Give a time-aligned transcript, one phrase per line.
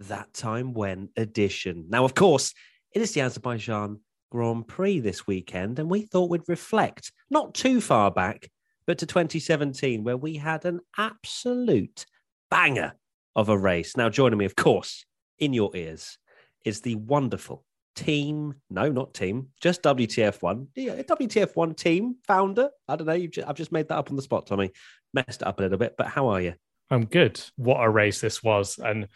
[0.00, 1.86] That Time When edition.
[1.88, 2.54] Now, of course,
[2.92, 7.80] it is the Azerbaijan Grand Prix this weekend, and we thought we'd reflect not too
[7.80, 8.50] far back,
[8.86, 12.06] but to 2017, where we had an absolute
[12.50, 12.94] banger
[13.36, 13.96] of a race.
[13.96, 15.04] Now, joining me, of course,
[15.38, 16.18] in your ears
[16.64, 18.54] is the wonderful team.
[18.70, 20.68] No, not team, just WTF1.
[20.74, 22.70] Yeah, WTF1 team founder.
[22.86, 23.12] I don't know.
[23.12, 24.72] You've just, I've just made that up on the spot, Tommy.
[25.14, 26.54] Messed it up a little bit, but how are you?
[26.90, 27.40] I'm good.
[27.56, 28.78] What a race this was.
[28.78, 29.08] And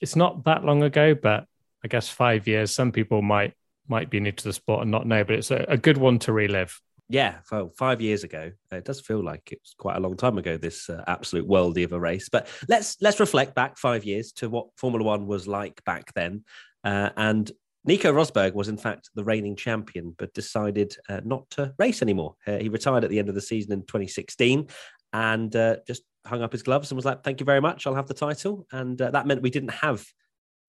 [0.00, 1.46] it's not that long ago, but
[1.84, 2.74] I guess five years.
[2.74, 3.54] Some people might
[3.88, 6.18] might be new to the sport and not know, but it's a, a good one
[6.20, 6.80] to relive.
[7.08, 10.38] Yeah, well, five years ago, it does feel like it was quite a long time
[10.38, 10.56] ago.
[10.56, 14.48] This uh, absolute worldie of a race, but let's let's reflect back five years to
[14.48, 16.44] what Formula One was like back then.
[16.84, 17.50] Uh, and
[17.84, 22.36] Nico Rosberg was, in fact, the reigning champion, but decided uh, not to race anymore.
[22.46, 24.68] Uh, he retired at the end of the season in 2016
[25.12, 27.86] and uh, just hung up his gloves and was like, Thank you very much.
[27.86, 28.66] I'll have the title.
[28.72, 30.04] And uh, that meant we didn't have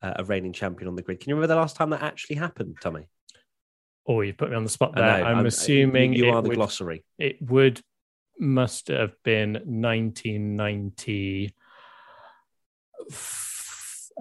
[0.01, 1.19] uh, a reigning champion on the grid.
[1.19, 3.07] Can you remember the last time that actually happened, Tommy?
[4.07, 5.03] Oh, you put me on the spot there.
[5.03, 7.05] I'm, I'm, assuming you are the would, glossary.
[7.17, 7.81] It would
[8.37, 11.55] must have been 1990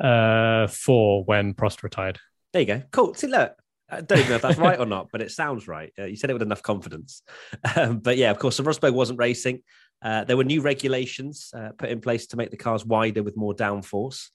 [0.00, 2.20] uh, four when Prost retired.
[2.52, 2.82] There you go.
[2.92, 3.14] Cool.
[3.14, 3.54] See, look,
[3.90, 5.92] I don't even know if that's right or not, but it sounds right.
[5.98, 7.22] Uh, you said it with enough confidence.
[7.76, 9.62] Um, but yeah, of course, so Rosberg wasn't racing.
[10.02, 13.36] Uh, there were new regulations uh, put in place to make the cars wider with
[13.36, 14.28] more downforce,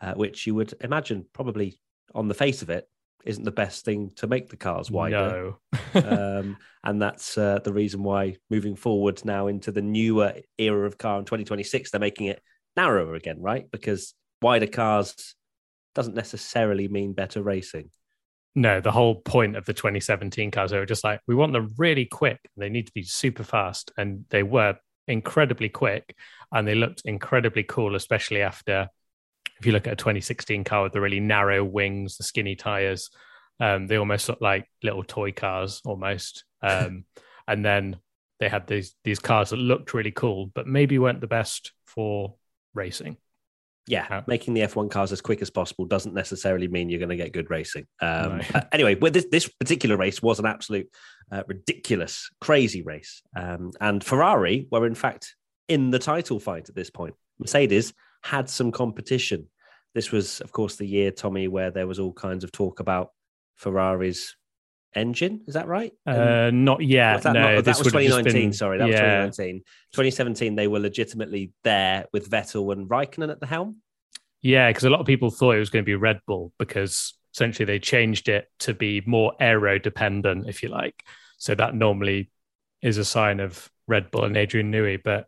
[0.00, 1.78] uh, which you would imagine probably
[2.14, 2.86] on the face of it
[3.24, 5.54] isn't the best thing to make the cars wider.
[5.94, 5.94] No.
[6.40, 10.98] um, and that's uh, the reason why moving forward now into the newer era of
[10.98, 12.42] car in 2026, they're making it
[12.76, 13.70] narrower again, right?
[13.70, 15.34] Because wider cars
[15.94, 17.90] doesn't necessarily mean better racing.
[18.54, 21.74] No, the whole point of the 2017 cars, they were just like, we want them
[21.76, 22.38] really quick.
[22.56, 23.90] They need to be super fast.
[23.96, 24.76] And they were
[25.08, 26.16] incredibly quick
[26.52, 28.88] and they looked incredibly cool, especially after,
[29.58, 33.10] if you look at a 2016 car with the really narrow wings, the skinny tires,
[33.60, 36.44] um, they almost look like little toy cars almost.
[36.64, 37.04] Um,
[37.46, 37.98] and then
[38.40, 42.36] they had these these cars that looked really cool, but maybe weren't the best for
[42.72, 43.18] racing
[43.86, 47.16] yeah, making the F1 cars as quick as possible doesn't necessarily mean you're going to
[47.16, 47.86] get good racing.
[48.00, 50.88] Um, uh, anyway, with this, this particular race was an absolute
[51.30, 53.22] uh, ridiculous, crazy race.
[53.36, 55.34] Um, and Ferrari were, in fact,
[55.68, 57.14] in the title fight at this point.
[57.38, 59.48] Mercedes had some competition.
[59.94, 63.10] This was, of course, the year, Tommy, where there was all kinds of talk about
[63.56, 64.34] Ferrari's
[64.94, 65.42] engine.
[65.46, 65.92] Is that right?
[66.06, 67.22] Uh, not yet.
[67.22, 68.32] that, no, not, that was 2019.
[68.32, 69.24] Been, sorry, that yeah.
[69.24, 69.60] was 2019.
[69.92, 73.76] 2017, they were legitimately there with Vettel and Raikkonen at the helm.
[74.42, 77.14] Yeah, because a lot of people thought it was going to be Red Bull because
[77.34, 81.02] essentially they changed it to be more aero dependent, if you like.
[81.38, 82.30] So that normally
[82.82, 85.26] is a sign of Red Bull and Adrian Newey, but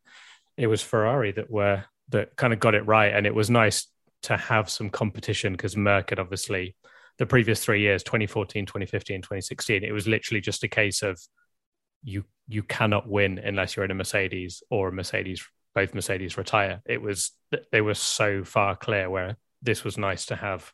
[0.57, 3.89] it was Ferrari that were that kind of got it right, and it was nice
[4.23, 6.77] to have some competition because Merc had obviously
[7.19, 11.19] the previous three years 2014 2015 2016 it was literally just a case of
[12.03, 15.45] you you cannot win unless you're in a mercedes or a mercedes
[15.77, 16.81] both mercedes retire.
[16.87, 17.33] It was
[17.71, 20.73] they were so far clear where this was nice to have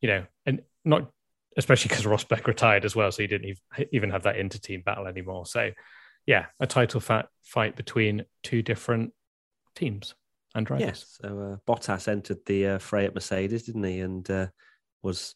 [0.00, 1.10] you know and not
[1.56, 3.56] especially because rosberg retired as well so he didn't
[3.92, 5.46] even have that inter-team battle anymore.
[5.46, 5.70] So
[6.26, 9.12] yeah a title fight between two different
[9.74, 10.14] teams
[10.54, 10.86] and drivers.
[10.86, 14.00] Yes so uh, bottas entered the uh, fray at mercedes didn't he?
[14.00, 14.46] And uh,
[15.02, 15.34] was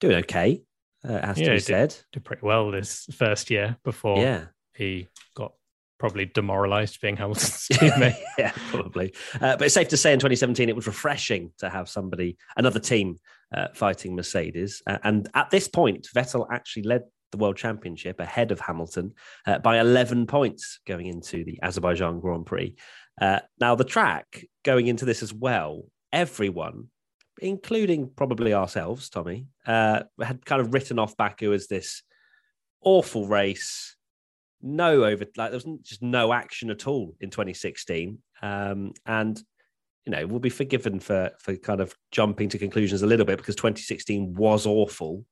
[0.00, 0.62] doing okay,
[1.04, 1.90] uh, has yeah, to be said.
[1.90, 4.46] Did, did pretty well this first year before yeah.
[4.74, 5.52] he got
[5.98, 8.16] probably demoralized being Hamilton's teammate.
[8.38, 9.14] yeah, probably.
[9.34, 12.80] Uh, but it's safe to say in 2017 it was refreshing to have somebody, another
[12.80, 13.16] team,
[13.54, 14.82] uh, fighting Mercedes.
[14.86, 19.14] Uh, and at this point, Vettel actually led the World Championship ahead of Hamilton
[19.46, 22.74] uh, by 11 points going into the Azerbaijan Grand Prix.
[23.20, 26.88] Uh, now, the track going into this as well, everyone
[27.40, 32.02] including probably ourselves, Tommy, uh, had kind of written off Baku as this
[32.82, 33.96] awful race.
[34.62, 39.40] No over, like there was just no action at all in 2016, um, and
[40.06, 43.36] you know we'll be forgiven for for kind of jumping to conclusions a little bit
[43.36, 45.24] because 2016 was awful.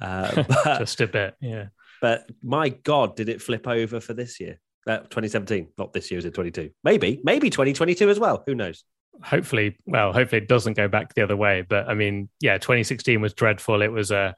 [0.00, 1.66] Uh, but, just a bit, yeah.
[2.00, 4.60] But my God, did it flip over for this year?
[4.86, 6.70] Uh, 2017, not this year, is it 22.
[6.82, 8.42] Maybe, maybe 2022 as well.
[8.46, 8.84] Who knows?
[9.22, 11.62] Hopefully, well, hopefully it doesn't go back the other way.
[11.68, 13.82] But I mean, yeah, 2016 was dreadful.
[13.82, 14.34] It was a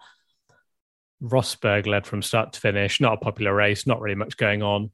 [1.22, 4.90] Rosberg led from start to finish, not a popular race, not really much going on.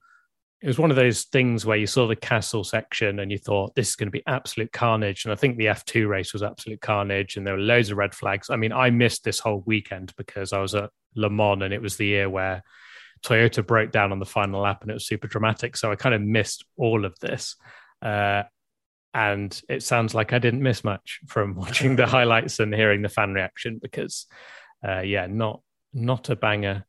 [0.60, 3.74] It was one of those things where you saw the castle section and you thought
[3.76, 5.24] this is going to be absolute carnage.
[5.24, 8.14] And I think the F2 race was absolute carnage and there were loads of red
[8.14, 8.50] flags.
[8.50, 11.80] I mean, I missed this whole weekend because I was at Le Mans and it
[11.80, 12.64] was the year where
[13.22, 15.76] Toyota broke down on the final lap and it was super dramatic.
[15.76, 17.54] So I kind of missed all of this.
[18.02, 18.42] Uh,
[19.14, 23.08] and it sounds like I didn't miss much from watching the highlights and hearing the
[23.08, 24.26] fan reaction because,
[24.86, 25.60] uh, yeah, not
[25.92, 26.84] not a banger,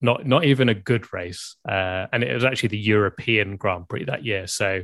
[0.00, 1.56] not not even a good race.
[1.68, 4.82] Uh, and it was actually the European Grand Prix that year, so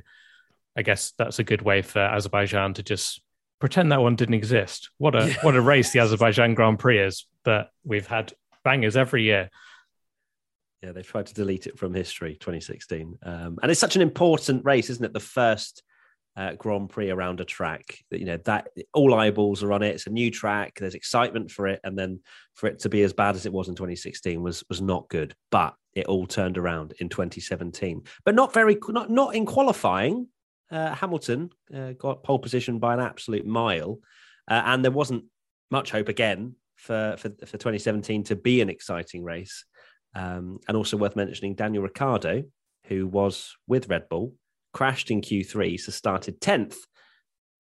[0.77, 3.21] I guess that's a good way for Azerbaijan to just
[3.61, 4.91] pretend that one didn't exist.
[4.99, 8.33] What a what a race the Azerbaijan Grand Prix is, but we've had
[8.65, 9.51] bangers every year.
[10.83, 13.19] Yeah, they've tried to delete it from history, 2016.
[13.23, 15.15] Um, and it's such an important race, isn't it?
[15.15, 15.83] The first
[16.37, 17.99] uh, Grand Prix around a track.
[18.11, 19.95] You know that all eyeballs are on it.
[19.95, 20.79] It's a new track.
[20.79, 22.21] There's excitement for it, and then
[22.55, 25.35] for it to be as bad as it was in 2016 was was not good.
[25.51, 28.03] But it all turned around in 2017.
[28.25, 30.29] But not very not not in qualifying.
[30.71, 34.01] Uh, Hamilton uh, got pole position by an absolute mile,
[34.51, 35.25] uh, and there wasn't
[35.71, 39.65] much hope again for, for for 2017 to be an exciting race.
[40.17, 42.45] Um, and also worth mentioning Daniel Ricciardo,
[42.85, 44.35] who was with Red Bull
[44.75, 46.77] crashed in Q3, so started 10th.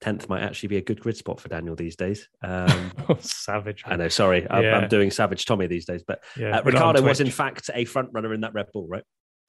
[0.02, 2.28] 10th might actually be a good grid spot for Daniel these days.
[2.42, 3.84] Um, oh, savage.
[3.86, 4.46] I know, sorry.
[4.50, 4.76] I'm, yeah.
[4.76, 6.02] I'm, doing Savage Tommy these days.
[6.06, 9.04] But yeah, uh, Ricciardo was, in fact, a front runner in that Red Bull, right?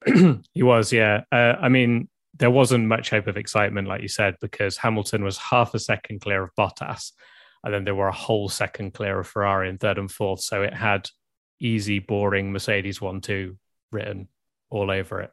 [0.54, 1.24] he was, yeah.
[1.30, 2.08] Uh, I mean,
[2.38, 6.20] there wasn't much hope of excitement, like you said, because Hamilton was half a second
[6.20, 7.12] clear of Bottas.
[7.64, 10.40] And then there were a whole second clear of Ferrari in third and fourth.
[10.40, 11.08] So it had
[11.60, 13.58] easy, boring Mercedes 1 2
[13.90, 14.28] written
[14.70, 15.32] all over it.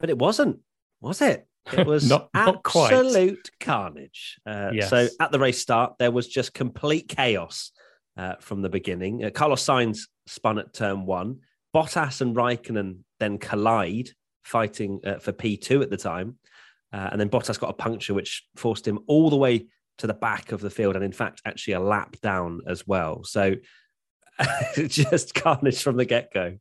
[0.00, 0.60] But it wasn't
[1.00, 1.46] was it?
[1.72, 4.38] It was not, not absolute carnage.
[4.46, 4.90] Uh, yes.
[4.90, 7.70] So at the race start, there was just complete chaos
[8.16, 9.24] uh, from the beginning.
[9.24, 11.40] Uh, Carlos Sainz spun at turn one.
[11.74, 14.10] Bottas and Raikkonen then collide,
[14.42, 16.38] fighting uh, for P2 at the time.
[16.92, 19.66] Uh, and then Bottas got a puncture, which forced him all the way
[19.98, 23.22] to the back of the field, and in fact, actually a lap down as well.
[23.22, 23.56] So
[24.74, 26.56] just carnage from the get go.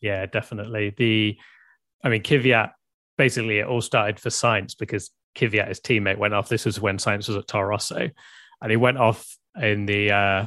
[0.00, 0.94] Yeah, definitely.
[0.96, 1.36] The,
[2.02, 2.70] I mean, Kvyat
[3.16, 6.48] basically it all started for Sainz because Kvyat, his teammate, went off.
[6.48, 7.78] This was when Sainz was at Toro
[8.60, 10.46] and he went off in the uh,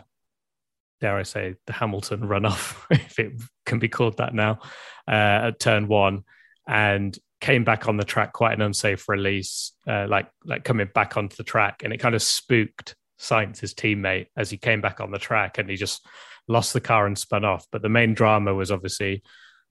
[1.01, 3.33] dare I say the Hamilton runoff, if it
[3.65, 4.59] can be called that now,
[5.07, 6.23] uh, at turn one,
[6.67, 11.17] and came back on the track quite an unsafe release, uh, like like coming back
[11.17, 15.11] onto the track, and it kind of spooked his teammate, as he came back on
[15.11, 16.05] the track, and he just
[16.47, 17.65] lost the car and spun off.
[17.71, 19.23] But the main drama was obviously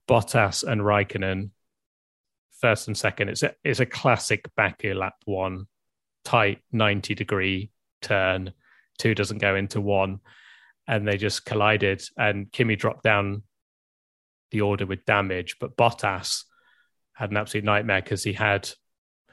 [0.09, 1.51] Bottas and Raikkonen
[2.65, 3.29] first and second.
[3.29, 5.67] It's a it's a classic Baku lap one,
[6.25, 7.71] tight ninety degree
[8.01, 8.55] turn.
[8.97, 10.21] Two doesn't go into one,
[10.89, 12.03] and they just collided.
[12.17, 13.43] And Kimi dropped down
[14.51, 16.45] the order with damage, but Bottas
[17.13, 18.63] had an absolute nightmare because he had,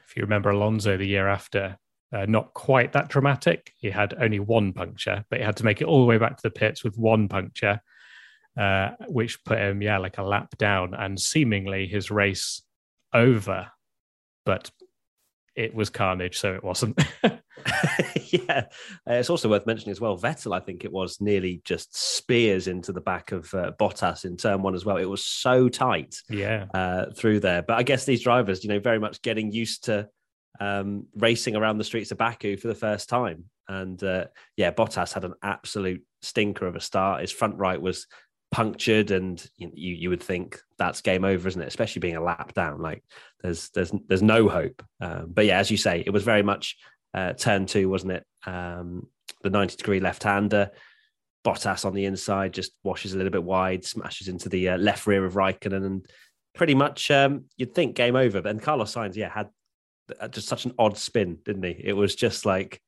[0.06, 1.78] if you remember Alonso the year after,
[2.12, 3.72] uh, not quite that dramatic.
[3.78, 6.36] He had only one puncture, but he had to make it all the way back
[6.36, 7.80] to the pits with one puncture,
[8.60, 10.92] uh, which put him, yeah, like a lap down.
[10.92, 12.60] And seemingly his race
[13.12, 13.70] over,
[14.44, 14.70] but
[15.54, 16.98] it was carnage, so it wasn't.
[17.22, 18.64] yeah,
[19.06, 20.18] uh, it's also worth mentioning as well.
[20.18, 24.36] Vettel, I think it was nearly just spears into the back of uh, Bottas in
[24.36, 24.96] turn one as well.
[24.96, 27.62] It was so tight, yeah, uh, through there.
[27.62, 30.08] But I guess these drivers, you know, very much getting used to
[30.60, 33.44] um, racing around the streets of Baku for the first time.
[33.68, 37.20] And uh, yeah, Bottas had an absolute stinker of a start.
[37.20, 38.06] His front right was
[38.52, 41.68] punctured and you, you would think that's game over isn't it?
[41.68, 43.02] Especially being a lap down like
[43.42, 44.82] there's there's there's no hope.
[45.00, 46.76] Um, but yeah as you say it was very much
[47.14, 48.26] uh, turn two wasn't it?
[48.46, 49.08] Um,
[49.42, 50.70] the 90 degree left hander
[51.44, 55.06] Bottas on the inside just washes a little bit wide smashes into the uh, left
[55.06, 56.06] rear of Raikkonen and
[56.54, 58.42] pretty much um, you'd think game over.
[58.42, 59.48] But Carlos Sainz yeah had
[60.30, 61.80] just such an odd spin didn't he?
[61.82, 62.82] It was just like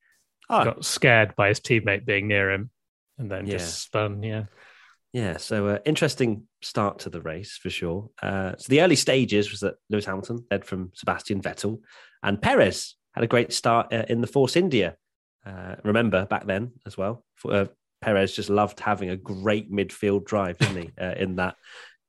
[0.49, 0.63] oh.
[0.63, 2.69] got scared by his teammate being near him
[3.17, 3.53] and then yeah.
[3.53, 4.43] just spun yeah
[5.15, 8.09] yeah, so uh, interesting start to the race for sure.
[8.21, 11.79] Uh, so the early stages was that Lewis Hamilton led from Sebastian Vettel,
[12.21, 14.97] and Perez had a great start uh, in the Force India.
[15.45, 17.63] Uh, remember back then as well, uh,
[18.01, 20.91] Perez just loved having a great midfield drive, didn't he?
[21.01, 21.55] Uh, in that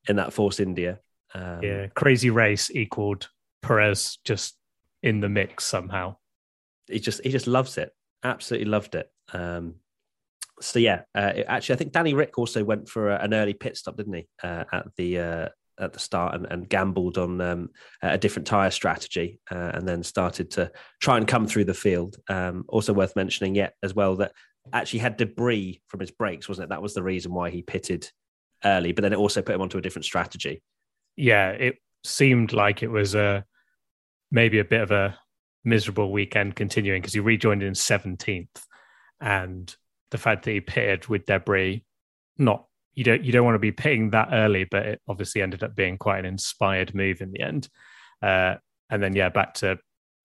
[0.08, 0.98] in that Force India.
[1.32, 3.28] Um, yeah, crazy race equaled
[3.62, 4.56] Perez just
[5.04, 6.16] in the mix somehow.
[6.88, 7.92] He just he just loves it.
[8.24, 9.08] Absolutely loved it.
[9.32, 9.76] Um,
[10.60, 13.76] so yeah, uh, actually, I think Danny Ric also went for a, an early pit
[13.76, 14.28] stop, didn't he?
[14.42, 15.48] Uh, at the uh,
[15.78, 17.68] at the start and, and gambled on um,
[18.02, 20.70] a different tyre strategy uh, and then started to
[21.00, 22.16] try and come through the field.
[22.28, 24.32] Um, also worth mentioning yet as well that
[24.72, 26.68] actually had debris from his brakes, wasn't it?
[26.70, 28.10] That was the reason why he pitted
[28.64, 30.62] early, but then it also put him onto a different strategy.
[31.16, 33.44] Yeah, it seemed like it was a
[34.30, 35.18] maybe a bit of a
[35.64, 38.48] miserable weekend continuing because he rejoined in 17th
[39.20, 39.76] and
[40.10, 41.84] the fact that he pitted with debris
[42.38, 45.62] not you don't you don't want to be pitting that early, but it obviously ended
[45.62, 47.68] up being quite an inspired move in the end.
[48.22, 48.54] Uh,
[48.90, 49.78] and then yeah, back to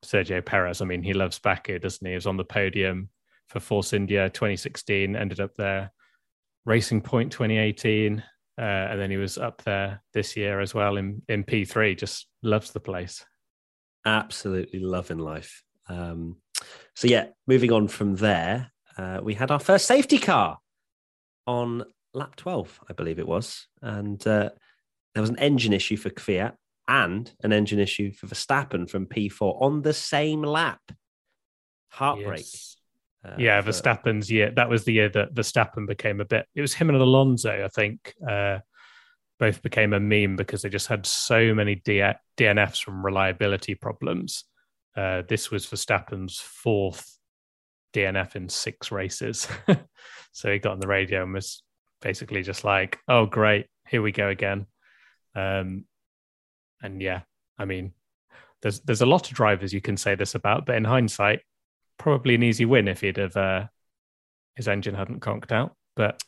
[0.03, 0.81] Sergio Perez.
[0.81, 2.13] I mean, he loves Baku, doesn't he?
[2.13, 3.09] He was on the podium
[3.49, 5.91] for Force India 2016, ended up there.
[6.65, 8.23] Racing Point 2018,
[8.57, 11.97] uh, and then he was up there this year as well in in P3.
[11.97, 13.25] Just loves the place.
[14.05, 15.61] Absolutely loving life.
[15.89, 16.37] Um,
[16.95, 20.59] so yeah, moving on from there, uh, we had our first safety car
[21.47, 23.67] on lap 12, I believe it was.
[23.81, 24.49] And uh,
[25.13, 26.53] there was an engine issue for Kvyat
[26.87, 30.81] and an engine issue for Verstappen from P4 on the same lap.
[31.89, 32.39] Heartbreak.
[32.39, 32.77] Yes.
[33.25, 33.69] Uh, yeah, for...
[33.69, 34.51] Verstappen's year.
[34.51, 36.45] That was the year that Verstappen became a bit.
[36.55, 38.13] It was him and Alonso, I think.
[38.27, 38.59] Uh,
[39.39, 42.03] both became a meme because they just had so many D-
[42.37, 44.43] DNFs from reliability problems.
[44.95, 47.17] Uh, this was Verstappen's fourth
[47.93, 49.47] DNF in six races.
[50.31, 51.63] so he got on the radio and was
[52.01, 54.65] basically just like, oh, great, here we go again.
[55.35, 55.85] Um,
[56.81, 57.21] and yeah,
[57.57, 57.93] I mean,
[58.61, 61.41] there's there's a lot of drivers you can say this about, but in hindsight,
[61.97, 63.67] probably an easy win if he'd have uh,
[64.55, 65.75] his engine hadn't conked out.
[65.95, 66.21] But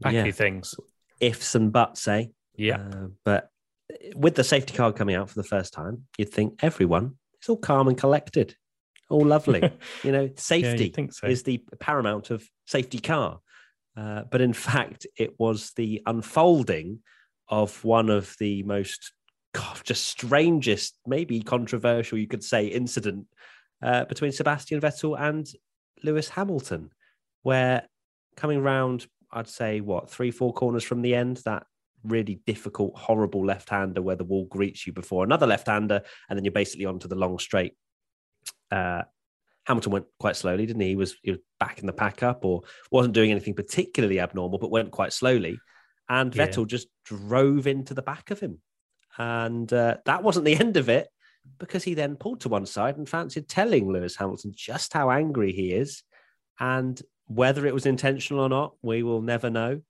[0.00, 0.30] backy yeah.
[0.30, 0.74] things,
[1.20, 2.26] ifs and buts, eh?
[2.56, 2.78] Yeah.
[2.78, 3.50] Uh, but
[4.14, 7.56] with the safety car coming out for the first time, you'd think everyone is all
[7.56, 8.54] calm and collected,
[9.08, 9.70] all lovely.
[10.04, 11.26] you know, safety yeah, so.
[11.26, 13.40] is the paramount of safety car.
[13.96, 17.00] Uh, but in fact, it was the unfolding
[17.48, 19.12] of one of the most
[19.54, 23.26] God, just strangest, maybe controversial, you could say, incident
[23.82, 25.46] uh, between Sebastian Vettel and
[26.04, 26.90] Lewis Hamilton,
[27.42, 27.88] where
[28.36, 31.64] coming round, I'd say, what, three, four corners from the end, that
[32.04, 36.36] really difficult, horrible left hander where the wall greets you before another left hander, and
[36.36, 37.74] then you're basically onto the long straight.
[38.70, 39.02] Uh,
[39.66, 40.88] Hamilton went quite slowly, didn't he?
[40.88, 44.58] He was he was back in the pack up or wasn't doing anything particularly abnormal,
[44.58, 45.58] but went quite slowly.
[46.08, 46.46] And yeah.
[46.46, 48.60] Vettel just drove into the back of him.
[49.18, 51.08] And uh, that wasn't the end of it
[51.58, 55.52] because he then pulled to one side and fancied telling Lewis Hamilton just how angry
[55.52, 56.02] he is.
[56.60, 59.82] And whether it was intentional or not, we will never know.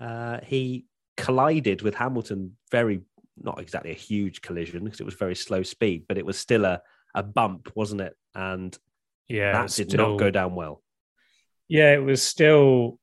[0.00, 0.86] Uh, he
[1.16, 3.02] collided with Hamilton very,
[3.40, 6.64] not exactly a huge collision because it was very slow speed, but it was still
[6.64, 6.82] a,
[7.14, 8.16] a bump, wasn't it?
[8.34, 8.76] And
[9.28, 10.82] yeah, that did still, not go down well.
[11.68, 12.98] Yeah, it was still,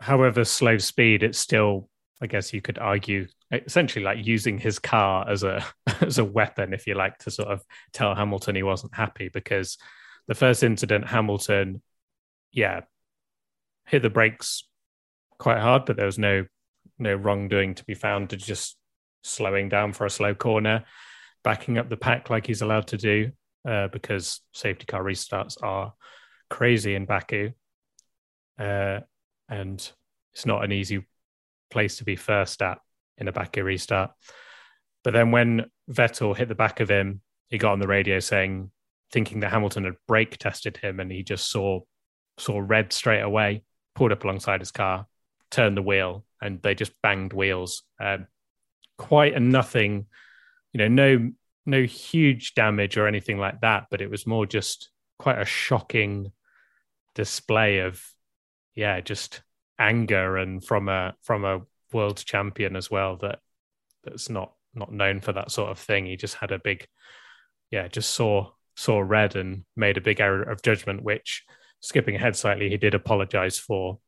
[0.00, 1.88] however slow speed, it's still,
[2.20, 5.64] I guess you could argue, essentially like using his car as a
[6.00, 9.78] as a weapon, if you like, to sort of tell Hamilton he wasn't happy because
[10.28, 11.82] the first incident, Hamilton,
[12.52, 12.82] yeah,
[13.86, 14.64] hit the brakes
[15.38, 16.46] quite hard, but there was no
[16.98, 18.76] no wrongdoing to be found to just
[19.22, 20.84] slowing down for a slow corner,
[21.42, 23.32] backing up the pack like he's allowed to do
[23.68, 25.94] uh, because safety car restarts are
[26.48, 27.50] crazy in Baku.
[28.58, 29.00] Uh,
[29.48, 29.90] and
[30.32, 31.06] it's not an easy
[31.70, 32.78] place to be first at
[33.18, 34.12] in a Baku restart.
[35.02, 38.70] But then when Vettel hit the back of him, he got on the radio saying,
[39.12, 41.80] thinking that Hamilton had brake tested him, and he just saw
[42.38, 43.64] saw red straight away.
[43.94, 45.06] Pulled up alongside his car,
[45.50, 47.82] turned the wheel, and they just banged wheels.
[48.00, 48.28] Um,
[48.98, 50.06] quite a nothing,
[50.72, 51.30] you know, no
[51.66, 56.32] no huge damage or anything like that, but it was more just quite a shocking
[57.14, 58.02] display of
[58.74, 59.42] yeah, just
[59.78, 61.62] anger and from a from a
[61.92, 63.40] world champion as well that
[64.04, 66.06] that's not not known for that sort of thing.
[66.06, 66.86] He just had a big
[67.70, 71.44] yeah, just saw saw red and made a big error of judgment, which
[71.80, 73.98] skipping ahead slightly, he did apologize for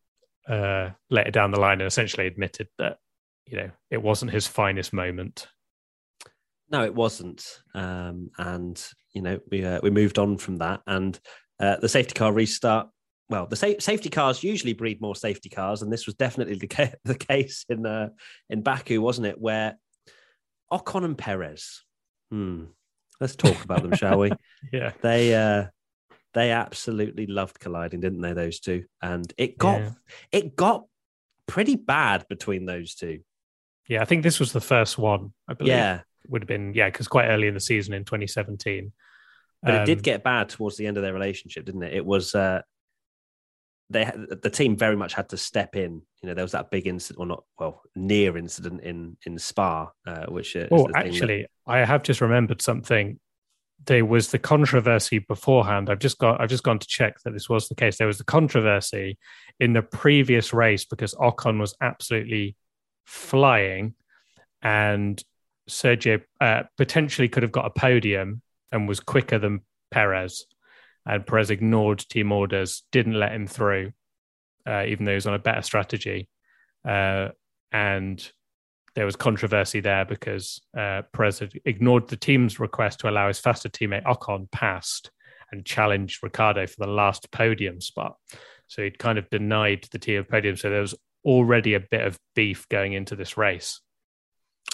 [0.49, 2.99] uh later down the line and essentially admitted that,
[3.47, 5.49] you know, it wasn't his finest moment
[6.73, 7.47] no, it wasn't.
[7.75, 11.19] Um, and you know, we uh, we moved on from that, and
[11.61, 12.89] uh, the safety car restart.
[13.29, 16.67] Well, the sa- safety cars usually breed more safety cars, and this was definitely the,
[16.67, 18.09] ca- the case in uh,
[18.51, 19.41] in Baku, wasn't it?
[19.41, 19.77] Where
[20.73, 21.83] Ocon and Perez.
[22.31, 22.65] Hmm.
[23.21, 24.33] Let's talk about them, shall we?
[24.73, 24.93] Yeah.
[25.03, 25.67] They uh,
[26.35, 28.33] they absolutely loved colliding, didn't they?
[28.33, 29.91] Those two, and it got yeah.
[30.31, 30.87] it got
[31.47, 33.21] pretty bad between those two.
[33.89, 35.35] Yeah, I think this was the first one.
[35.49, 35.73] I believe.
[35.73, 38.93] Yeah, would have been yeah, because quite early in the season in 2017.
[39.63, 41.95] But um, it did um, get bad towards the end of their relationship, didn't it?
[41.95, 42.63] It was uh,
[43.93, 44.11] they
[44.43, 46.03] the team very much had to step in.
[46.23, 49.91] You know, there was that big incident, or not, well, near incident in in Spa,
[50.07, 50.57] uh, which.
[50.71, 51.51] oh, actually, that...
[51.67, 53.21] I have just remembered something.
[53.85, 55.91] There was the controversy beforehand.
[55.91, 56.41] I've just got.
[56.41, 57.99] I've just gone to check that this was the case.
[57.99, 59.19] There was the controversy
[59.61, 62.57] in the previous race because Ocon was absolutely
[63.05, 63.95] flying,
[64.63, 65.23] and
[65.73, 69.61] Sergio uh, potentially could have got a podium and was quicker than
[69.91, 70.47] Perez
[71.07, 73.93] and Perez ignored team orders, didn't let him through,
[74.67, 76.29] uh, even though he was on a better strategy.
[76.87, 77.29] Uh,
[77.73, 78.31] and
[78.95, 83.39] there was controversy there because uh, Perez had ignored the team's request to allow his
[83.39, 85.11] faster teammate Ocon past
[85.51, 88.17] and challenged Ricciardo for the last podium spot.
[88.69, 90.57] So he'd kind of denied the team a podium.
[90.57, 93.81] So there was already a bit of beef going into this race.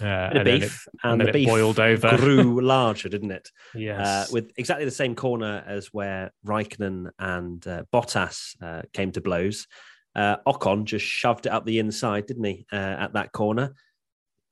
[0.01, 3.51] Uh, and beef, it, and, and the beef boiled over, grew larger, didn't it?
[3.75, 9.11] Yes, uh, with exactly the same corner as where Raikkonen and uh, Bottas uh, came
[9.13, 9.67] to blows.
[10.15, 12.67] Uh, Ocon just shoved it up the inside, didn't he?
[12.73, 13.75] Uh, at that corner,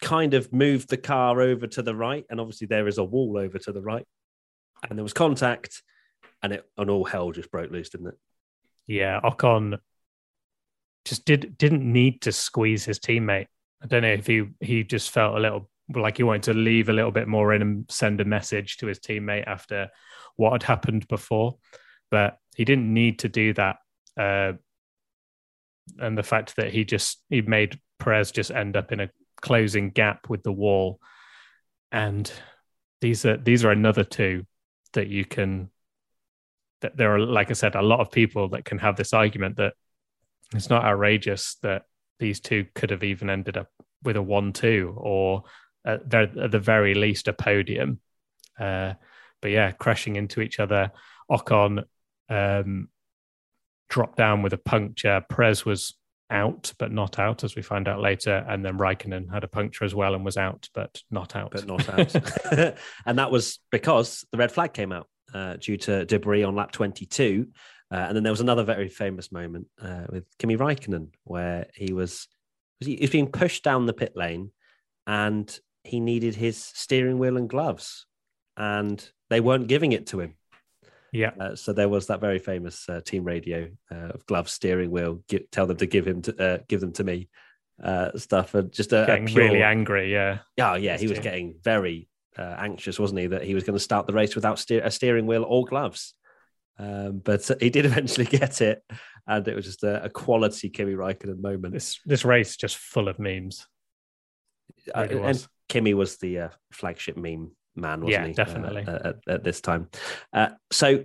[0.00, 3.38] kind of moved the car over to the right, and obviously there is a wall
[3.38, 4.06] over to the right,
[4.88, 5.82] and there was contact,
[6.42, 8.18] and it and all hell just broke loose, didn't it?
[8.88, 9.78] Yeah, Ocon
[11.04, 13.46] just did didn't need to squeeze his teammate
[13.82, 16.88] I don't know if he he just felt a little like he wanted to leave
[16.88, 19.88] a little bit more in and send a message to his teammate after
[20.36, 21.58] what had happened before,
[22.10, 23.76] but he didn't need to do that.
[24.18, 24.52] Uh,
[25.98, 29.90] and the fact that he just he made Perez just end up in a closing
[29.90, 30.98] gap with the wall,
[31.92, 32.30] and
[33.00, 34.46] these are these are another two
[34.94, 35.70] that you can.
[36.82, 39.56] That there are, like I said, a lot of people that can have this argument
[39.56, 39.72] that
[40.54, 41.84] it's not outrageous that
[42.18, 43.68] these two could have even ended up
[44.02, 45.44] with a one-two or
[45.84, 48.00] at, at the very least a podium.
[48.58, 48.94] Uh,
[49.42, 50.90] but yeah, crashing into each other.
[51.30, 51.84] Ocon
[52.28, 52.88] um,
[53.88, 55.24] dropped down with a puncture.
[55.28, 55.94] Perez was
[56.30, 58.44] out, but not out, as we find out later.
[58.48, 61.52] And then Raikkonen had a puncture as well and was out, but not out.
[61.52, 62.14] But not out.
[63.06, 66.72] and that was because the red flag came out uh, due to debris on lap
[66.72, 67.48] 22.
[67.90, 71.92] Uh, and then there was another very famous moment uh, with Kimi Raikkonen where he
[71.92, 72.26] was,
[72.80, 74.50] was he, was being pushed down the pit lane
[75.06, 78.06] and he needed his steering wheel and gloves
[78.56, 80.34] and they weren't giving it to him.
[81.12, 81.30] Yeah.
[81.38, 85.22] Uh, so there was that very famous uh, team radio uh, of gloves, steering wheel,
[85.28, 87.28] give, tell them to give him to uh, give them to me
[88.16, 89.44] stuff and just a, getting a pure...
[89.44, 90.12] really angry.
[90.12, 90.38] Yeah.
[90.60, 93.26] Oh yeah, he was getting very anxious, wasn't he?
[93.28, 96.14] That he was going to start the race without steer- a steering wheel or gloves.
[96.78, 98.82] Um, but he did eventually get it,
[99.26, 101.74] and it was just a, a quality Kimi Raikkonen moment.
[101.74, 103.66] This this race just full of memes.
[104.94, 108.32] Uh, and Kimi was the uh, flagship meme man, wasn't yeah, he?
[108.32, 109.88] definitely uh, at, at, this time.
[110.32, 111.04] Uh, so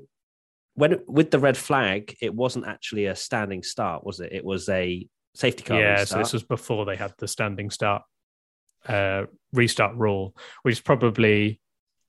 [0.76, 4.32] when with the red flag, it wasn't actually a standing start, was it?
[4.32, 5.80] It was a safety car.
[5.80, 8.04] Yeah, so this was before they had the standing start
[8.88, 11.60] uh, restart rule, which probably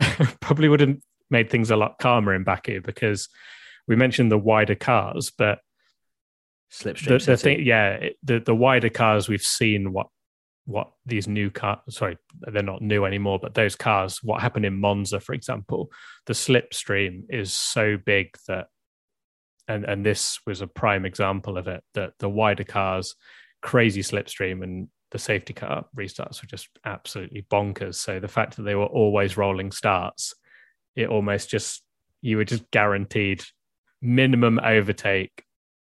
[0.40, 3.28] probably wouldn't made things a lot calmer in Baku because
[3.88, 5.58] we mentioned the wider cars, but
[6.70, 7.18] slipstream.
[7.24, 10.06] The, the thing, yeah, the the wider cars we've seen what
[10.64, 11.80] what these new cars.
[11.88, 14.20] Sorry, they're not new anymore, but those cars.
[14.22, 15.90] What happened in Monza, for example,
[16.26, 18.66] the slipstream is so big that,
[19.66, 21.82] and and this was a prime example of it.
[21.94, 23.16] That the wider cars,
[23.62, 27.96] crazy slipstream, and the safety car restarts were just absolutely bonkers.
[27.96, 30.34] So the fact that they were always rolling starts
[30.96, 31.82] it almost just
[32.20, 33.42] you were just guaranteed
[34.00, 35.44] minimum overtake,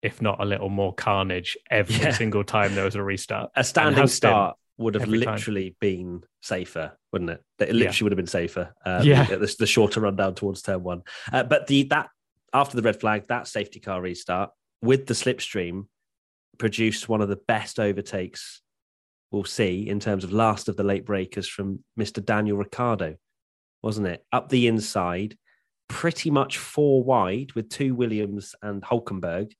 [0.03, 2.13] if not a little more carnage every yeah.
[2.13, 3.51] single time there was a restart.
[3.57, 5.77] A standing start would have literally time.
[5.81, 7.43] been safer, wouldn't it?
[7.61, 8.03] It literally yeah.
[8.05, 8.75] would have been safer.
[8.85, 11.03] Uh, yeah, the, the, shorter run down towards turn one.
[11.33, 12.09] Uh, but the that
[12.53, 14.51] after the red flag, that safety car restart
[14.83, 15.87] with the slipstream
[16.59, 18.63] produced one of the best overtakes
[19.31, 22.25] we'll see in terms of last of the late breakers from Mr.
[22.25, 23.17] Daniel Ricciardo
[23.85, 24.25] wasn't it?
[24.33, 25.37] Up the inside,
[25.89, 29.53] pretty much four wide with two Williams and Hulkenberg,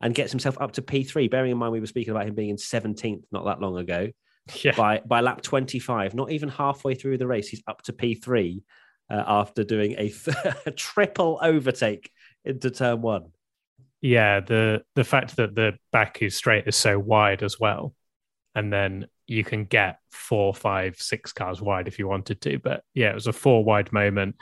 [0.00, 1.30] and gets himself up to P3.
[1.30, 4.08] Bearing in mind, we were speaking about him being in 17th not that long ago.
[4.62, 4.74] Yeah.
[4.74, 8.62] By, by lap 25, not even halfway through the race, he's up to P3
[9.10, 12.10] uh, after doing a, th- a triple overtake
[12.46, 13.24] into turn one.
[14.00, 17.94] Yeah, the the fact that the Baku straight is so wide as well,
[18.54, 22.58] and then you can get four, five, six cars wide if you wanted to.
[22.58, 24.36] But yeah, it was a four wide moment.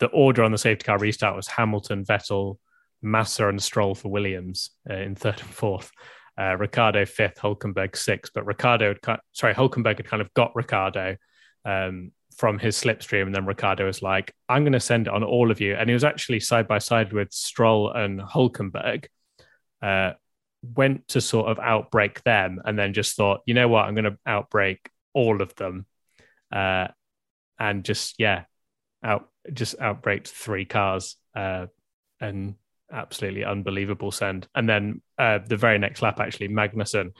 [0.00, 2.58] The order on the safety car restart was Hamilton, Vettel,
[3.00, 5.92] Massa, and Stroll for Williams uh, in third and fourth.
[6.38, 8.32] Uh, Ricciardo fifth, Hulkenberg sixth.
[8.34, 11.16] But Ricciardo, had, sorry, Hulkenberg had kind of got Ricciardo
[11.64, 15.22] um, from his slipstream, and then Ricciardo was like, "I'm going to send it on
[15.22, 19.06] all of you." And he was actually side by side with Stroll and Hulkenberg.
[19.80, 20.12] Uh,
[20.62, 24.04] went to sort of outbreak them and then just thought, you know what, I'm going
[24.04, 25.86] to outbreak all of them.
[26.50, 26.88] Uh,
[27.58, 28.44] and just, yeah,
[29.02, 31.66] out, just outbraked three cars uh,
[32.20, 32.54] and
[32.92, 34.46] absolutely unbelievable send.
[34.54, 37.12] And then uh, the very next lap, actually, Magnussen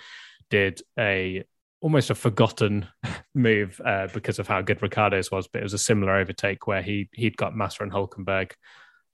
[0.50, 1.44] did a
[1.80, 2.86] almost a forgotten
[3.34, 6.82] move uh, because of how good Ricciardo's was, but it was a similar overtake where
[6.82, 8.52] he he'd got Massa and Hulkenberg.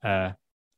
[0.05, 0.33] Uh,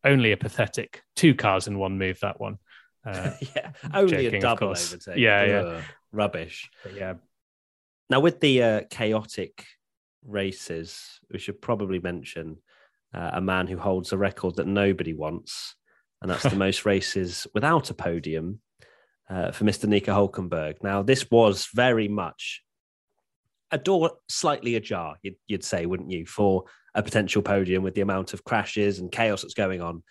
[0.05, 2.21] only a pathetic two cars in one move.
[2.21, 2.59] That one.
[3.05, 5.17] Uh, yeah, only joking, a double overtake.
[5.17, 5.83] Yeah, Ugh, yeah,
[6.13, 6.71] rubbish.
[6.83, 7.15] But yeah.
[8.09, 9.65] Now with the uh, chaotic
[10.27, 12.59] races, we should probably mention
[13.15, 15.77] uh, a man who holds a record that nobody wants,
[16.21, 18.61] and that's the most races without a podium
[19.29, 19.89] uh, for Mr.
[19.89, 20.83] Nico Hulkenberg.
[20.83, 22.63] Now, this was very much
[23.71, 28.01] a door slightly ajar, you'd, you'd, say, wouldn't you, for a potential podium with the
[28.01, 30.03] amount of crashes and chaos that's going on.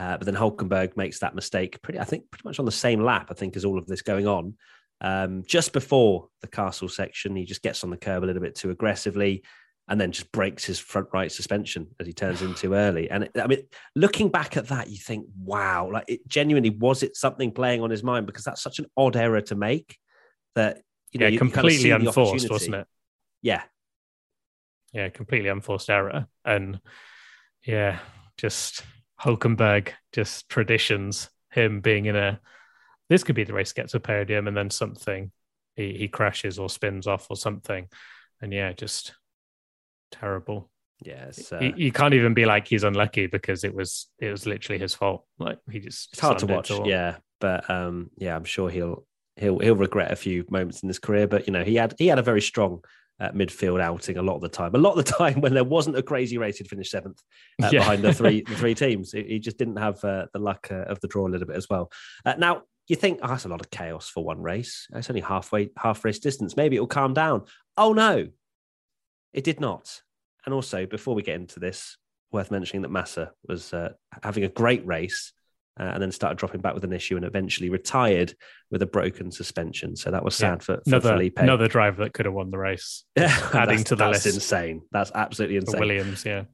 [0.00, 3.02] Uh, but then Hulkenberg makes that mistake pretty, I think, pretty much on the same
[3.02, 4.54] lap, I think, as all of this going on.
[5.02, 8.54] Um, just before the castle section, he just gets on the curb a little bit
[8.54, 9.42] too aggressively
[9.88, 13.10] and then just breaks his front right suspension as he turns in too early.
[13.10, 17.02] And it, I mean, looking back at that, you think, wow, like it genuinely was
[17.02, 19.98] it something playing on his mind because that's such an odd error to make
[20.54, 20.80] that
[21.12, 22.86] you know, yeah, completely kind of unforced, wasn't it?
[23.42, 23.64] Yeah,
[24.94, 26.80] yeah, completely unforced error, and
[27.66, 27.98] yeah,
[28.38, 28.82] just
[29.22, 32.40] Hulkenberg, just traditions, him being in a
[33.08, 35.32] this could be the race gets a podium, and then something
[35.76, 37.88] he he crashes or spins off or something,
[38.40, 39.14] and yeah, just
[40.10, 40.70] terrible.
[41.02, 44.78] Yes, uh, you, can't even be like he's unlucky because it was it was literally
[44.78, 45.24] his fault.
[45.38, 46.70] Like he just it's hard to watch.
[46.84, 49.06] Yeah, but um, yeah, I'm sure he'll
[49.36, 51.26] he'll he'll regret a few moments in his career.
[51.26, 52.84] But you know, he had he had a very strong
[53.20, 54.74] uh, midfield outing a lot of the time.
[54.74, 57.22] A lot of the time when there wasn't a crazy race, he'd finish seventh
[57.62, 57.80] uh, yeah.
[57.80, 59.12] behind the three the three teams.
[59.12, 61.68] He, just didn't have uh, the luck uh, of the draw a little bit as
[61.68, 61.90] well.
[62.24, 64.88] Uh, now you think, oh, that's a lot of chaos for one race.
[64.94, 66.56] It's only halfway half race distance.
[66.56, 67.44] Maybe it'll calm down.
[67.76, 68.28] Oh no,
[69.32, 70.02] it did not.
[70.44, 71.96] And also, before we get into this,
[72.32, 73.90] worth mentioning that Massa was uh,
[74.22, 75.32] having a great race
[75.80, 78.34] uh, and then started dropping back with an issue and eventually retired
[78.70, 79.96] with a broken suspension.
[79.96, 80.58] So that was sad yeah.
[80.58, 81.38] for, for another, Felipe.
[81.38, 83.04] Another driver that could have won the race.
[83.16, 84.36] adding to the that's list.
[84.36, 84.82] insane.
[84.92, 85.72] That's absolutely insane.
[85.72, 86.44] For Williams, yeah.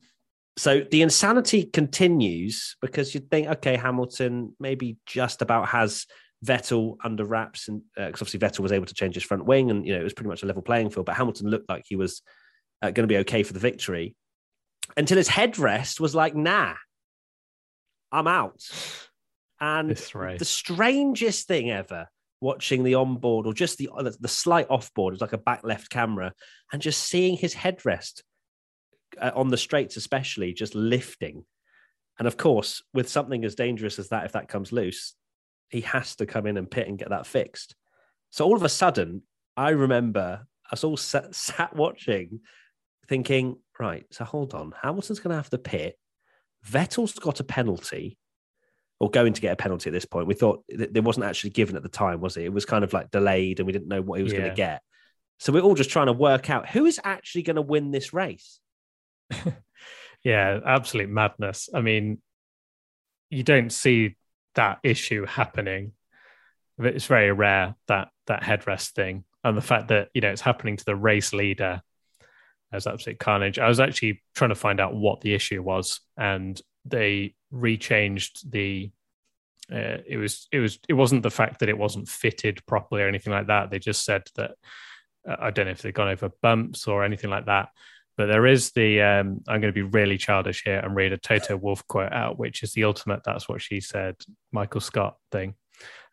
[0.56, 6.06] So the insanity continues because you'd think, okay, Hamilton maybe just about has
[6.44, 9.70] Vettel under wraps, and because uh, obviously Vettel was able to change his front wing,
[9.70, 11.06] and you know it was pretty much a level playing field.
[11.06, 12.22] But Hamilton looked like he was
[12.80, 14.14] uh, going to be okay for the victory
[14.96, 16.74] until his headrest was like, nah,
[18.12, 18.62] I'm out.
[19.60, 19.90] And
[20.38, 22.08] the strangest thing ever
[22.40, 23.88] watching the onboard or just the
[24.20, 26.32] the slight offboard, it was like a back left camera,
[26.72, 28.22] and just seeing his headrest
[29.20, 31.44] uh, on the straights, especially just lifting.
[32.18, 35.14] And of course, with something as dangerous as that, if that comes loose,
[35.68, 37.74] he has to come in and pit and get that fixed.
[38.30, 39.22] So all of a sudden,
[39.56, 42.40] I remember us all sat, sat watching
[43.08, 45.98] thinking, right, so hold on, Hamilton's going to have to pit.
[46.66, 48.18] Vettel's got a penalty
[48.98, 50.26] or going to get a penalty at this point.
[50.26, 52.44] We thought it wasn't actually given at the time, was it?
[52.44, 54.38] It was kind of like delayed and we didn't know what he was yeah.
[54.38, 54.82] going to get.
[55.38, 58.14] So we're all just trying to work out who is actually going to win this
[58.14, 58.58] race.
[60.24, 61.68] yeah, absolute madness.
[61.72, 62.22] I mean,
[63.30, 64.16] you don't see
[64.54, 65.92] that issue happening.
[66.78, 70.76] It's very rare that that headrest thing, and the fact that you know it's happening
[70.76, 71.80] to the race leader
[72.72, 73.58] as absolute carnage.
[73.58, 78.90] I was actually trying to find out what the issue was, and they rechanged the.
[79.72, 83.08] Uh, it was it was it wasn't the fact that it wasn't fitted properly or
[83.08, 83.70] anything like that.
[83.70, 84.52] They just said that
[85.28, 87.70] uh, I don't know if they've gone over bumps or anything like that.
[88.16, 91.18] But there is the um, I'm going to be really childish here and read a
[91.18, 93.22] Toto Wolff quote out, which is the ultimate.
[93.24, 94.16] That's what she said,
[94.52, 95.54] Michael Scott thing,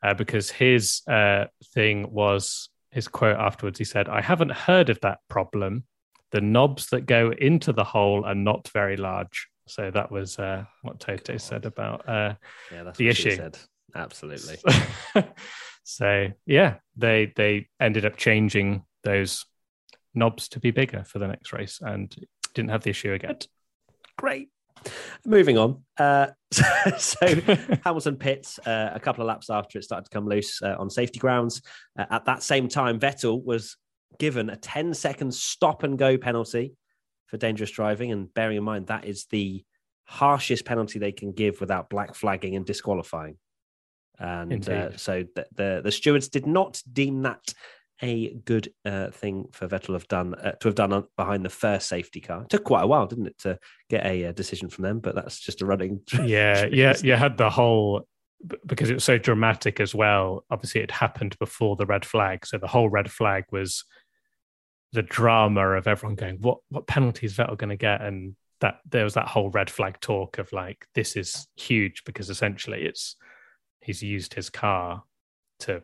[0.02, 3.78] uh, because his uh, thing was his quote afterwards.
[3.78, 5.84] He said, "I haven't heard of that problem
[6.34, 9.48] the knobs that go into the hole are not very large.
[9.68, 11.42] So that was uh, what Toto God.
[11.42, 12.36] said about uh,
[12.72, 13.50] yeah, the issue.
[13.96, 14.58] Absolutely.
[15.84, 19.46] so yeah, they they ended up changing those
[20.14, 22.16] knobs to be bigger for the next race and
[22.54, 23.38] didn't have the issue again.
[24.18, 24.50] Great.
[25.26, 25.84] Moving on.
[25.98, 26.64] Uh, so,
[26.98, 27.28] so
[27.84, 30.90] Hamilton pits uh, a couple of laps after it started to come loose uh, on
[30.90, 31.62] safety grounds.
[31.98, 33.78] Uh, at that same time, Vettel was
[34.20, 36.74] given a 10 second stop and go penalty
[37.34, 38.12] for dangerous driving.
[38.12, 39.64] And bearing in mind, that is the
[40.04, 43.38] harshest penalty they can give without black flagging and disqualifying.
[44.20, 47.56] And uh, so the, the, the stewards did not deem that
[48.04, 51.90] a good uh, thing for Vettel have done uh, to have done behind the first
[51.90, 52.44] safety car.
[52.44, 53.58] It took quite a while, didn't it, to
[53.90, 55.00] get a, a uh, decision from them?
[55.00, 56.02] But that's just a running.
[56.24, 58.08] Yeah, yeah, you had the whole
[58.68, 60.46] because it was so dramatic as well.
[60.52, 63.86] Obviously, it happened before the red flag, so the whole red flag was
[64.94, 68.80] the drama of everyone going, "What what penalty is Vettel going to get?" and that
[68.90, 73.16] there was that whole red flag talk of like, "This is huge," because essentially it's
[73.82, 75.04] he's used his car
[75.60, 75.84] to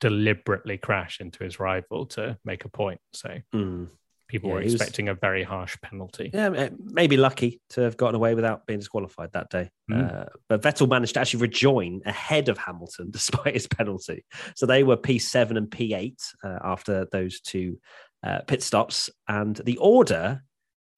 [0.00, 3.00] deliberately crash into his rival to make a point.
[3.12, 3.88] So Mm.
[4.28, 6.30] people Yeah, were he was- expecting a very harsh penalty.
[6.32, 9.70] Yeah, uh, maybe lucky to have gotten away without being disqualified that day.
[9.90, 10.10] Mm.
[10.12, 14.24] Uh, but Vettel managed to actually rejoin ahead of Hamilton despite his penalty.
[14.56, 17.78] So they were P7 and P8 uh, after those two
[18.22, 19.10] uh, pit stops.
[19.28, 20.42] And the order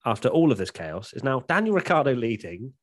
[0.05, 2.73] after all of this chaos is now Daniel Ricciardo leading,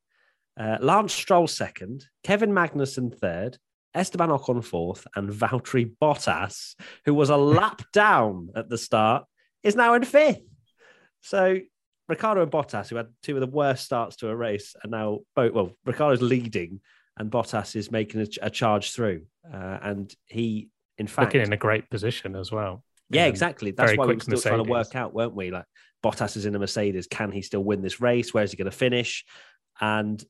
[0.58, 3.58] uh, Lance Stroll second, Kevin Magnussen third,
[3.94, 6.74] Esteban Ocon fourth, and Valtteri Bottas,
[7.04, 9.24] who was a lap down at the start,
[9.62, 10.42] is now in fifth.
[11.20, 11.58] So
[12.08, 15.20] Ricciardo and Bottas, who had two of the worst starts to a race, are now
[15.36, 15.52] both.
[15.52, 16.80] Well, Ricciardo's leading,
[17.16, 19.22] and Bottas is making a, a charge through.
[19.52, 22.82] Uh, and he, in fact, Looking in a great position as well.
[23.12, 23.70] Yeah, Um, exactly.
[23.70, 25.50] That's why we were still trying to work out, weren't we?
[25.50, 25.64] Like
[26.04, 27.06] Bottas is in a Mercedes.
[27.06, 28.34] Can he still win this race?
[28.34, 29.24] Where's he going to finish?
[29.80, 30.22] And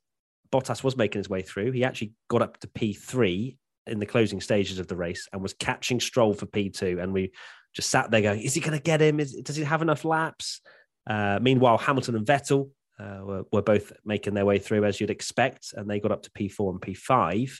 [0.52, 1.72] Bottas was making his way through.
[1.72, 5.54] He actually got up to P3 in the closing stages of the race and was
[5.54, 7.02] catching Stroll for P2.
[7.02, 7.32] And we
[7.74, 9.18] just sat there going, is he going to get him?
[9.18, 10.60] Is, does he have enough laps?
[11.06, 15.10] Uh, meanwhile, Hamilton and Vettel uh, were, were both making their way through as you'd
[15.10, 17.58] expect, and they got up to P4 and P5.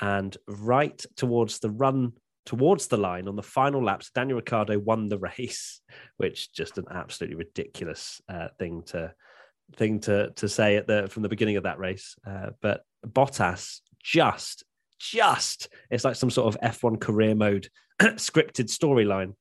[0.00, 2.12] And right towards the run
[2.44, 5.80] towards the line on the final laps, Daniel Ricciardo won the race,
[6.16, 9.14] which just an absolutely ridiculous uh, thing to
[9.76, 12.16] thing to to say at the from the beginning of that race.
[12.26, 14.64] Uh, but Bottas just
[14.98, 17.68] just it's like some sort of F1 career mode
[18.00, 19.34] scripted storyline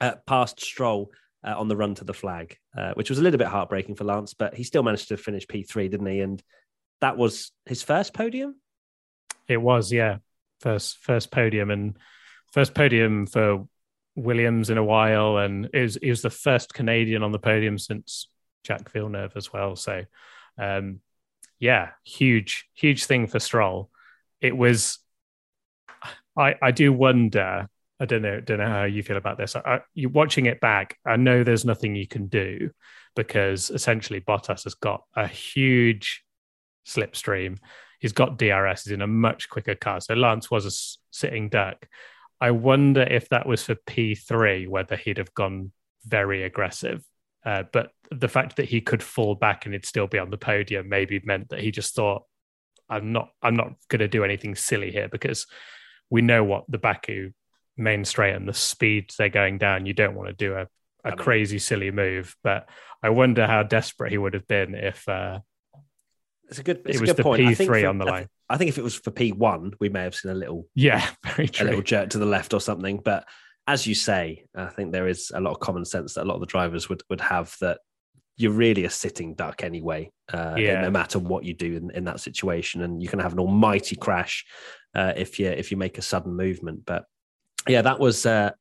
[0.00, 1.10] uh, past Stroll
[1.44, 4.04] uh, on the run to the flag, uh, which was a little bit heartbreaking for
[4.04, 6.20] Lance, but he still managed to finish P3, didn't he?
[6.20, 6.42] And
[7.00, 8.56] that was his first podium.
[9.46, 10.18] It was, yeah,
[10.60, 11.96] first first podium and
[12.52, 13.66] first podium for
[14.14, 18.28] Williams in a while, and was, he was the first Canadian on the podium since
[18.66, 19.76] Jacques Villeneuve as well.
[19.76, 20.04] So,
[20.58, 21.00] um,
[21.58, 23.90] yeah, huge huge thing for Stroll.
[24.40, 24.98] It was.
[26.36, 27.68] I I do wonder.
[28.00, 28.40] I don't know.
[28.40, 29.56] Don't know how you feel about this.
[29.56, 30.96] I, you watching it back.
[31.04, 32.70] I know there's nothing you can do
[33.16, 36.22] because essentially Bottas has got a huge
[36.86, 37.58] slipstream.
[37.98, 38.84] He's got DRS.
[38.84, 40.00] He's in a much quicker car.
[40.00, 40.70] So Lance was a
[41.10, 41.86] sitting duck.
[42.40, 45.72] I wonder if that was for P3, whether he'd have gone
[46.04, 47.04] very aggressive.
[47.44, 50.36] Uh, but the fact that he could fall back and he'd still be on the
[50.36, 52.24] podium maybe meant that he just thought,
[52.88, 55.46] "I'm not, I'm not going to do anything silly here because
[56.10, 57.32] we know what the Baku
[57.76, 59.86] main straight and the speed they're going down.
[59.86, 60.68] You don't want to do a, a
[61.04, 62.68] I mean- crazy silly move." But
[63.02, 65.40] I wonder how desperate he would have been if uh,
[66.48, 66.78] It's a good.
[66.86, 67.42] It's it a was good the point.
[67.42, 68.28] I think P3 for- on the I thi- line.
[68.50, 71.48] I think if it was for P1, we may have seen a little Yeah, very
[71.48, 71.66] true.
[71.66, 73.00] a little jerk to the left or something.
[73.04, 73.26] But
[73.66, 76.34] as you say, I think there is a lot of common sense that a lot
[76.36, 77.80] of the drivers would would have that
[78.38, 80.80] you're really a sitting duck anyway, uh, Yeah.
[80.82, 83.96] no matter what you do in, in that situation, and you can have an almighty
[83.96, 84.46] crash
[84.94, 86.86] uh, if you if you make a sudden movement.
[86.86, 87.04] But
[87.68, 88.52] yeah, that was uh,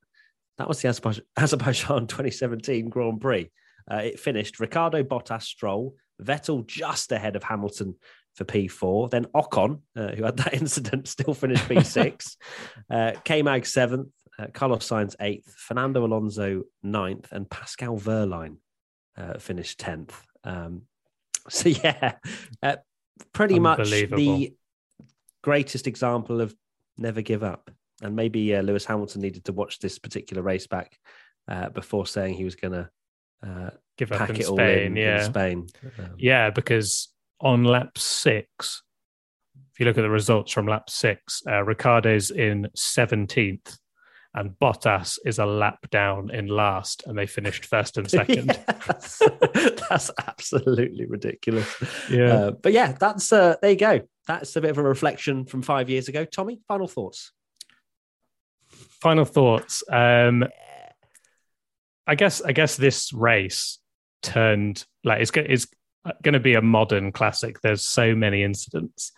[0.58, 3.50] that was the Azerbaijan, Azerbaijan 2017 Grand Prix.
[3.90, 7.96] Uh, it finished Ricciardo Bottas Stroll, Vettel just ahead of Hamilton
[8.36, 9.10] for P4.
[9.10, 12.36] Then Ocon, uh, who had that incident, still finished P6.
[12.90, 18.58] uh, K-Mag seventh, uh, Carlos Sainz eighth, Fernando Alonso ninth, and Pascal Wehrlein
[19.18, 20.12] uh, finished 10th.
[20.44, 20.84] Um,
[21.50, 22.14] so, yeah,
[22.62, 22.78] uh,
[23.34, 24.54] pretty much the
[25.44, 26.56] greatest example of
[26.98, 27.72] never give up.
[28.02, 30.98] And maybe uh, Lewis Hamilton needed to watch this particular race back
[31.48, 32.90] uh, before saying he was going to
[33.44, 34.80] uh, Give up pack in it all Spain.
[34.80, 35.20] in, yeah.
[35.20, 35.68] in Spain.
[35.98, 37.10] Um, Yeah, because
[37.42, 38.84] on lap six,
[39.74, 43.78] if you look at the results from lap six, uh, Ricciardo's in 17th
[44.38, 48.48] and Bottas is a lap down in last, and they finished first and second.
[48.48, 49.22] Yes.
[49.90, 51.68] that's absolutely ridiculous.
[52.10, 52.34] Yeah.
[52.34, 54.02] Uh, but yeah, that's uh, there you go.
[54.28, 56.24] That's a bit of a reflection from five years ago.
[56.24, 57.32] Tommy, final thoughts.
[59.02, 59.84] Final thoughts.
[59.92, 60.44] Um,
[62.06, 63.80] I guess I guess this race
[64.22, 65.68] turned like it's it's
[66.24, 67.62] going to be a modern classic.
[67.62, 69.12] There's so many incidents,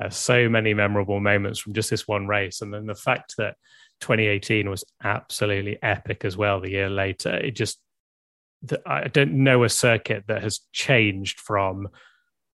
[0.00, 3.56] uh, so many memorable moments from just this one race, and then the fact that
[4.00, 6.60] 2018 was absolutely epic as well.
[6.60, 7.78] The year later, it just
[8.62, 11.88] the, I don't know a circuit that has changed from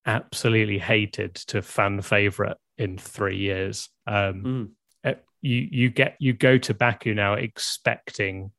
[0.05, 3.89] absolutely hated to fan favorite in three years.
[4.07, 4.75] Um,
[5.05, 5.15] Mm.
[5.41, 8.51] you you get you go to Baku now expecting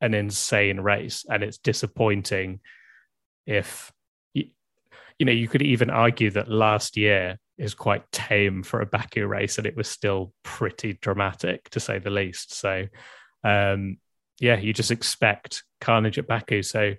[0.00, 2.60] an insane race, and it's disappointing
[3.46, 3.92] if
[4.34, 4.46] you,
[5.20, 9.58] know you could even argue that last year is quite tame for a Baku race,
[9.58, 12.54] and it was still pretty dramatic to say the least.
[12.54, 12.86] So,
[13.44, 13.98] um,
[14.40, 16.62] yeah, you just expect carnage at Baku.
[16.62, 16.94] So,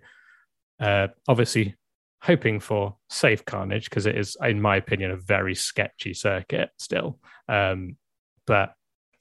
[0.79, 1.75] uh, obviously,
[2.21, 7.19] hoping for safe carnage because it is, in my opinion, a very sketchy circuit still.
[7.49, 7.97] Um,
[8.45, 8.73] but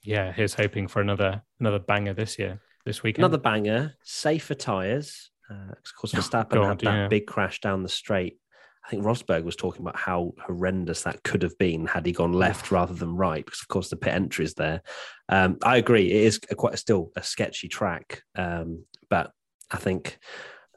[0.03, 3.25] yeah, here's hoping for another another banger this year, this weekend.
[3.25, 5.31] Another banger, safer tyres.
[5.49, 7.07] Uh, of course, Verstappen God, had that yeah.
[7.07, 8.37] big crash down the straight.
[8.85, 12.33] I think Rosberg was talking about how horrendous that could have been had he gone
[12.33, 14.81] left rather than right, because of course the pit entry is there.
[15.29, 19.31] Um, I agree, it is a, quite a, still a sketchy track, um, but
[19.69, 20.17] I think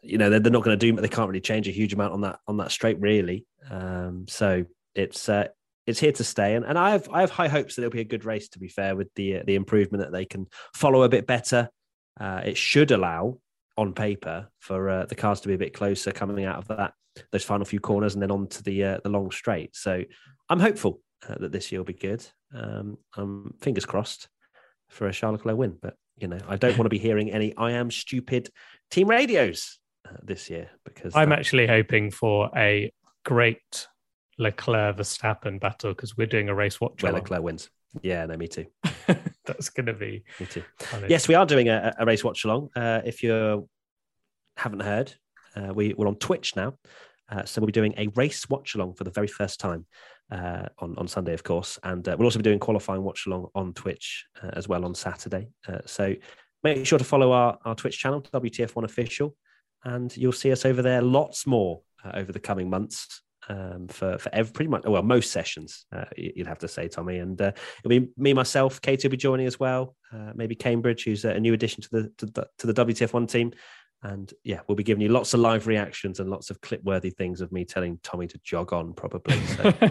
[0.03, 2.13] you know they're, they're not going to do, they can't really change a huge amount
[2.13, 3.47] on that on that straight, really.
[3.71, 5.49] Um, so it's uh,
[5.87, 8.01] it's here to stay, and, and I have I have high hopes that it'll be
[8.01, 8.49] a good race.
[8.51, 11.71] To be fair, with the the improvement that they can follow a bit better,
[12.21, 13.39] uh, it should allow
[13.77, 16.95] on paper for uh, the cars to be a bit closer coming out of that
[17.31, 19.75] those final few corners and then on to the uh, the long straight.
[19.77, 20.03] So
[20.49, 22.25] I'm hopeful uh, that this year will be good.
[22.55, 24.29] Um, I'm fingers crossed
[24.91, 27.55] for a Charles Leclerc win, but you know I don't want to be hearing any
[27.57, 28.51] "I am stupid"
[28.91, 31.39] team radios uh, this year because I'm that...
[31.39, 32.93] actually hoping for a
[33.25, 33.87] great
[34.39, 37.03] Leclerc Verstappen battle because we're doing a race watch.
[37.03, 37.71] Where Leclerc wins.
[38.03, 38.67] Yeah, no, me too.
[39.47, 40.63] That's going to be me too.
[41.09, 42.71] Yes, we are doing a, a race watch along.
[42.75, 43.69] Uh, if you
[44.57, 45.15] haven't heard,
[45.57, 46.75] uh, we, we're on Twitch now.
[47.31, 49.87] Uh, so we'll be doing a race watch along for the very first time
[50.31, 51.79] uh, on, on Sunday, of course.
[51.83, 54.95] And uh, we'll also be doing qualifying watch along on Twitch uh, as well on
[54.95, 55.49] Saturday.
[55.67, 56.15] Uh, so
[56.63, 59.35] make sure to follow our, our Twitch channel, WTF1 Official,
[59.85, 64.35] and you'll see us over there lots more over the coming months um, for for
[64.35, 67.89] every pretty much well most sessions uh, you'd have to say Tommy and uh, it'll
[67.89, 71.53] be me myself Katie will be joining as well uh, maybe Cambridge who's a new
[71.53, 73.53] addition to the to the, to the WTF1 team
[74.03, 77.11] and yeah we'll be giving you lots of live reactions and lots of clip worthy
[77.11, 79.73] things of me telling Tommy to jog on probably so.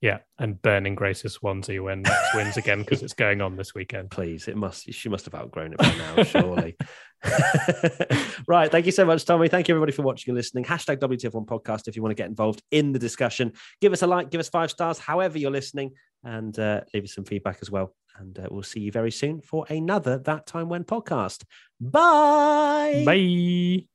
[0.00, 4.12] Yeah, and burning Grace's Swansea when Max wins again because it's going on this weekend.
[4.12, 4.92] Please, it must.
[4.92, 6.76] She must have outgrown it by now, surely.
[8.46, 8.70] right.
[8.70, 9.48] Thank you so much, Tommy.
[9.48, 10.64] Thank you, everybody, for watching and listening.
[10.64, 13.52] Hashtag WTF1 podcast if you want to get involved in the discussion.
[13.80, 17.14] Give us a like, give us five stars, however you're listening, and uh, leave us
[17.14, 17.92] some feedback as well.
[18.18, 21.42] And uh, we'll see you very soon for another That Time When podcast.
[21.80, 23.02] Bye.
[23.04, 23.88] Bye.